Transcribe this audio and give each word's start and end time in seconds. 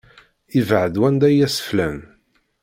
Ibɛed 0.59 0.95
wanda 1.01 1.27
i 1.31 1.37
yas-flan! 1.37 1.97